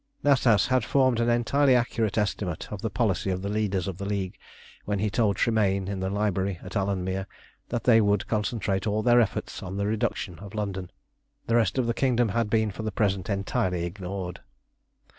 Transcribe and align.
Natas 0.23 0.69
had 0.69 0.83
formed 0.83 1.19
an 1.19 1.29
entirely 1.29 1.75
accurate 1.75 2.17
estimate 2.17 2.71
of 2.73 2.81
the 2.81 2.89
policy 2.89 3.29
of 3.29 3.43
the 3.43 3.49
leaders 3.49 3.87
of 3.87 3.99
the 3.99 4.05
League 4.05 4.35
when 4.83 4.97
he 4.97 5.11
told 5.11 5.35
Tremayne, 5.35 5.87
in 5.87 5.99
the 5.99 6.09
library 6.09 6.57
at 6.63 6.71
Alanmere, 6.75 7.27
that 7.69 7.83
they 7.83 8.01
would 8.01 8.27
concentrate 8.27 8.87
all 8.87 9.03
their 9.03 9.21
efforts 9.21 9.61
on 9.61 9.77
the 9.77 9.85
reduction 9.85 10.39
of 10.39 10.55
London. 10.55 10.89
The 11.45 11.55
rest 11.55 11.77
of 11.77 11.85
the 11.85 11.93
kingdom 11.93 12.29
had 12.29 12.49
been 12.49 12.71
for 12.71 12.81
the 12.81 12.91
present 12.91 13.29
entirely 13.29 13.85
ignored. 13.85 14.41